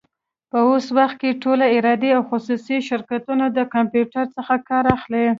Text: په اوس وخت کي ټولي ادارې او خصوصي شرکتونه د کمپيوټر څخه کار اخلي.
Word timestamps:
په 0.51 0.57
اوس 0.69 0.85
وخت 0.97 1.17
کي 1.21 1.29
ټولي 1.43 1.67
ادارې 1.77 2.09
او 2.17 2.21
خصوصي 2.29 2.77
شرکتونه 2.89 3.45
د 3.49 3.59
کمپيوټر 3.73 4.23
څخه 4.35 4.53
کار 4.69 4.85
اخلي. 4.95 5.25